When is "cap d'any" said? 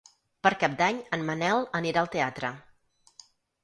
0.63-1.03